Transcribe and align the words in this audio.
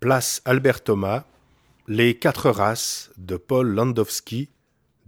Place 0.00 0.40
Albert 0.46 0.82
Thomas, 0.82 1.24
Les 1.86 2.18
quatre 2.18 2.48
races 2.48 3.10
de 3.18 3.36
Paul 3.36 3.68
Landowski, 3.68 4.48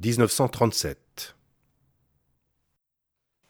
1937. 0.04 1.34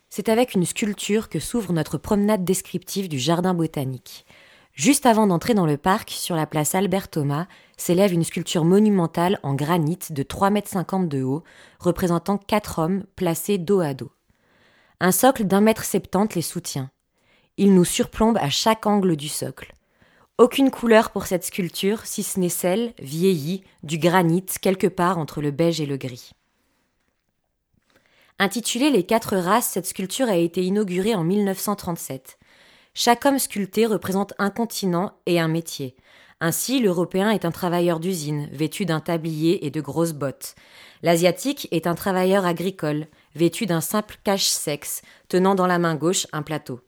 C'est 0.08 0.28
avec 0.28 0.54
une 0.54 0.64
sculpture 0.64 1.28
que 1.28 1.40
s'ouvre 1.40 1.72
notre 1.72 1.98
promenade 1.98 2.44
descriptive 2.44 3.08
du 3.08 3.18
jardin 3.18 3.54
botanique. 3.54 4.24
Juste 4.72 5.04
avant 5.04 5.26
d'entrer 5.26 5.54
dans 5.54 5.66
le 5.66 5.76
parc, 5.76 6.10
sur 6.10 6.36
la 6.36 6.46
place 6.46 6.76
Albert 6.76 7.08
Thomas, 7.08 7.48
s'élève 7.76 8.12
une 8.12 8.22
sculpture 8.22 8.64
monumentale 8.64 9.40
en 9.42 9.54
granit 9.54 9.98
de 10.10 10.22
3,50 10.22 10.94
m 10.94 11.08
de 11.08 11.24
haut, 11.24 11.42
représentant 11.80 12.38
quatre 12.38 12.78
hommes 12.78 13.02
placés 13.16 13.58
dos 13.58 13.80
à 13.80 13.94
dos. 13.94 14.12
Un 15.00 15.10
socle 15.10 15.42
d'un 15.42 15.60
mètre 15.60 15.82
septante 15.82 16.36
les 16.36 16.42
soutient. 16.42 16.92
Il 17.56 17.74
nous 17.74 17.84
surplombe 17.84 18.38
à 18.40 18.48
chaque 18.48 18.86
angle 18.86 19.16
du 19.16 19.28
socle. 19.28 19.74
Aucune 20.42 20.72
couleur 20.72 21.10
pour 21.10 21.26
cette 21.26 21.44
sculpture, 21.44 22.04
si 22.04 22.24
ce 22.24 22.40
n'est 22.40 22.48
celle, 22.48 22.94
vieillie, 22.98 23.62
du 23.84 23.96
granit 23.96 24.44
quelque 24.60 24.88
part 24.88 25.18
entre 25.18 25.40
le 25.40 25.52
beige 25.52 25.80
et 25.80 25.86
le 25.86 25.96
gris. 25.96 26.32
Intitulée 28.40 28.90
Les 28.90 29.04
quatre 29.04 29.36
races, 29.36 29.68
cette 29.68 29.86
sculpture 29.86 30.28
a 30.28 30.34
été 30.34 30.64
inaugurée 30.64 31.14
en 31.14 31.22
1937. 31.22 32.40
Chaque 32.92 33.24
homme 33.24 33.38
sculpté 33.38 33.86
représente 33.86 34.34
un 34.40 34.50
continent 34.50 35.12
et 35.26 35.38
un 35.38 35.46
métier. 35.46 35.94
Ainsi, 36.40 36.80
l'Européen 36.80 37.30
est 37.30 37.44
un 37.44 37.52
travailleur 37.52 38.00
d'usine, 38.00 38.48
vêtu 38.50 38.84
d'un 38.84 38.98
tablier 38.98 39.64
et 39.64 39.70
de 39.70 39.80
grosses 39.80 40.12
bottes. 40.12 40.56
L'Asiatique 41.04 41.68
est 41.70 41.86
un 41.86 41.94
travailleur 41.94 42.46
agricole, 42.46 43.06
vêtu 43.36 43.66
d'un 43.66 43.80
simple 43.80 44.16
cache-sexe, 44.24 45.02
tenant 45.28 45.54
dans 45.54 45.68
la 45.68 45.78
main 45.78 45.94
gauche 45.94 46.26
un 46.32 46.42
plateau. 46.42 46.80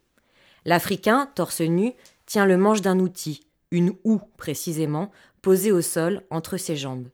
L'Africain, 0.65 1.31
torse 1.37 1.61
nu, 1.61 1.93
tient 2.35 2.47
le 2.47 2.57
manche 2.57 2.83
d'un 2.83 2.99
outil, 2.99 3.47
une 3.71 3.95
houe 4.03 4.21
précisément, 4.37 5.13
posée 5.41 5.71
au 5.71 5.81
sol 5.81 6.25
entre 6.31 6.57
ses 6.57 6.75
jambes. 6.75 7.07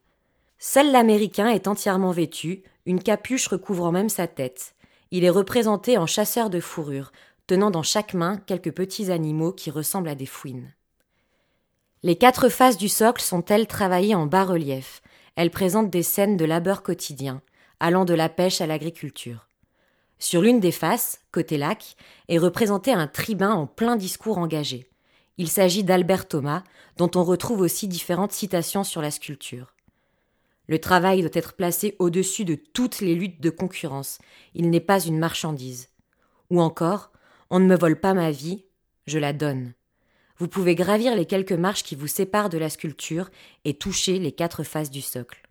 Seul 0.58 0.90
l'Américain 0.90 1.48
est 1.48 1.68
entièrement 1.68 2.10
vêtu, 2.10 2.62
une 2.86 3.02
capuche 3.02 3.46
recouvrant 3.46 3.92
même 3.92 4.08
sa 4.08 4.26
tête. 4.26 4.74
Il 5.10 5.24
est 5.24 5.28
représenté 5.28 5.98
en 5.98 6.06
chasseur 6.06 6.48
de 6.48 6.58
fourrure, 6.58 7.12
tenant 7.46 7.70
dans 7.70 7.82
chaque 7.82 8.14
main 8.14 8.38
quelques 8.46 8.72
petits 8.72 9.10
animaux 9.10 9.52
qui 9.52 9.70
ressemblent 9.70 10.08
à 10.08 10.14
des 10.14 10.24
fouines. 10.24 10.72
Les 12.02 12.16
quatre 12.16 12.48
faces 12.48 12.78
du 12.78 12.88
socle 12.88 13.20
sont-elles 13.20 13.66
travaillées 13.66 14.14
en 14.14 14.24
bas-relief. 14.24 15.02
Elles 15.36 15.50
présentent 15.50 15.90
des 15.90 16.02
scènes 16.02 16.38
de 16.38 16.46
labeur 16.46 16.82
quotidien, 16.82 17.42
allant 17.78 18.06
de 18.06 18.14
la 18.14 18.30
pêche 18.30 18.62
à 18.62 18.66
l'agriculture. 18.66 19.48
Sur 20.18 20.40
l'une 20.40 20.60
des 20.60 20.72
faces, 20.72 21.20
côté 21.30 21.58
lac, 21.58 21.96
est 22.28 22.38
représenté 22.38 22.90
un 22.94 23.06
tribun 23.06 23.52
en 23.52 23.66
plein 23.66 23.96
discours 23.96 24.38
engagé. 24.38 24.89
Il 25.40 25.48
s'agit 25.48 25.84
d'Albert 25.84 26.28
Thomas, 26.28 26.64
dont 26.98 27.10
on 27.14 27.24
retrouve 27.24 27.62
aussi 27.62 27.88
différentes 27.88 28.32
citations 28.32 28.84
sur 28.84 29.00
la 29.00 29.10
sculpture. 29.10 29.74
Le 30.68 30.78
travail 30.78 31.22
doit 31.22 31.30
être 31.32 31.54
placé 31.54 31.96
au-dessus 31.98 32.44
de 32.44 32.56
toutes 32.56 33.00
les 33.00 33.14
luttes 33.14 33.40
de 33.40 33.48
concurrence. 33.48 34.18
Il 34.52 34.68
n'est 34.68 34.80
pas 34.80 35.00
une 35.00 35.18
marchandise. 35.18 35.88
Ou 36.50 36.60
encore, 36.60 37.10
on 37.48 37.58
ne 37.58 37.64
me 37.64 37.74
vole 37.74 37.98
pas 37.98 38.12
ma 38.12 38.30
vie, 38.30 38.66
je 39.06 39.18
la 39.18 39.32
donne. 39.32 39.72
Vous 40.36 40.46
pouvez 40.46 40.74
gravir 40.74 41.16
les 41.16 41.24
quelques 41.24 41.52
marches 41.52 41.84
qui 41.84 41.94
vous 41.94 42.06
séparent 42.06 42.50
de 42.50 42.58
la 42.58 42.68
sculpture 42.68 43.30
et 43.64 43.72
toucher 43.72 44.18
les 44.18 44.32
quatre 44.32 44.62
faces 44.62 44.90
du 44.90 45.00
socle. 45.00 45.48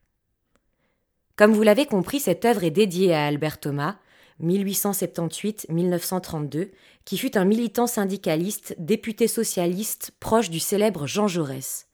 Comme 1.35 1.53
vous 1.53 1.63
l'avez 1.63 1.87
compris, 1.87 2.19
cette 2.19 2.45
œuvre 2.45 2.63
est 2.63 2.69
dédiée 2.69 3.15
à 3.15 3.25
Albert 3.25 3.59
Thomas, 3.59 3.95
1878-1932, 4.43 6.69
qui 7.05 7.17
fut 7.17 7.37
un 7.37 7.45
militant 7.45 7.87
syndicaliste, 7.87 8.75
député 8.77 9.27
socialiste 9.27 10.11
proche 10.19 10.49
du 10.49 10.59
célèbre 10.59 11.07
Jean 11.07 11.27
Jaurès. 11.27 11.87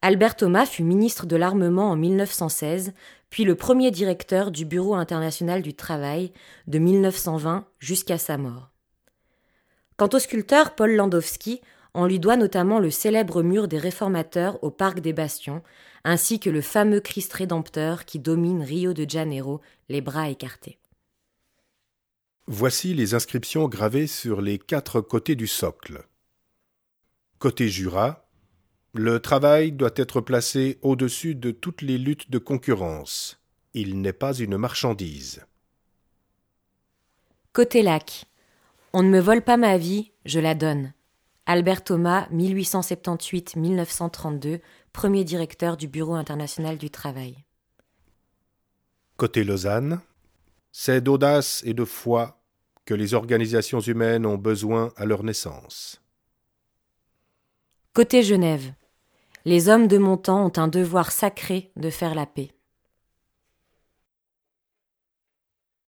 Albert 0.00 0.36
Thomas 0.36 0.66
fut 0.66 0.84
ministre 0.84 1.26
de 1.26 1.36
l'Armement 1.36 1.90
en 1.90 1.96
1916, 1.96 2.92
puis 3.30 3.44
le 3.44 3.56
premier 3.56 3.90
directeur 3.90 4.50
du 4.50 4.64
Bureau 4.64 4.94
international 4.94 5.62
du 5.62 5.74
travail 5.74 6.32
de 6.66 6.78
1920 6.78 7.66
jusqu'à 7.78 8.18
sa 8.18 8.38
mort. 8.38 8.70
Quant 9.96 10.08
au 10.12 10.18
sculpteur 10.18 10.76
Paul 10.76 10.94
Landowski, 10.94 11.60
on 11.94 12.06
lui 12.06 12.20
doit 12.20 12.36
notamment 12.36 12.78
le 12.78 12.90
célèbre 12.90 13.42
mur 13.42 13.66
des 13.66 13.78
réformateurs 13.78 14.62
au 14.62 14.70
Parc 14.70 15.00
des 15.00 15.12
Bastions, 15.12 15.62
ainsi 16.04 16.38
que 16.38 16.50
le 16.50 16.60
fameux 16.60 17.00
Christ 17.00 17.32
rédempteur 17.32 18.04
qui 18.04 18.20
domine 18.20 18.62
Rio 18.62 18.92
de 18.92 19.08
Janeiro, 19.08 19.60
les 19.88 20.00
bras 20.00 20.28
écartés. 20.28 20.78
Voici 22.50 22.94
les 22.94 23.12
inscriptions 23.12 23.68
gravées 23.68 24.06
sur 24.06 24.40
les 24.40 24.58
quatre 24.58 25.02
côtés 25.02 25.36
du 25.36 25.46
socle. 25.46 26.06
Côté 27.38 27.68
Jura, 27.68 28.26
le 28.94 29.20
travail 29.20 29.70
doit 29.70 29.90
être 29.96 30.22
placé 30.22 30.78
au-dessus 30.80 31.34
de 31.34 31.50
toutes 31.50 31.82
les 31.82 31.98
luttes 31.98 32.30
de 32.30 32.38
concurrence. 32.38 33.38
Il 33.74 34.00
n'est 34.00 34.14
pas 34.14 34.32
une 34.32 34.56
marchandise. 34.56 35.44
Côté 37.52 37.82
lac, 37.82 38.24
on 38.94 39.02
ne 39.02 39.10
me 39.10 39.20
vole 39.20 39.42
pas 39.42 39.58
ma 39.58 39.76
vie, 39.76 40.12
je 40.24 40.40
la 40.40 40.54
donne. 40.54 40.94
Albert 41.44 41.84
Thomas, 41.84 42.28
1878-1932, 42.32 44.60
premier 44.94 45.24
directeur 45.24 45.76
du 45.76 45.86
Bureau 45.86 46.14
international 46.14 46.78
du 46.78 46.88
travail. 46.88 47.44
Côté 49.18 49.44
Lausanne, 49.44 50.00
c'est 50.72 51.02
d'audace 51.02 51.62
et 51.66 51.74
de 51.74 51.84
foi 51.84 52.37
que 52.88 52.94
les 52.94 53.12
organisations 53.12 53.80
humaines 53.80 54.24
ont 54.24 54.38
besoin 54.38 54.94
à 54.96 55.04
leur 55.04 55.22
naissance. 55.22 56.00
Côté 57.92 58.22
Genève, 58.22 58.72
les 59.44 59.68
hommes 59.68 59.88
de 59.88 59.98
mon 59.98 60.16
temps 60.16 60.46
ont 60.46 60.52
un 60.56 60.68
devoir 60.68 61.12
sacré 61.12 61.70
de 61.76 61.90
faire 61.90 62.14
la 62.14 62.24
paix. 62.24 62.50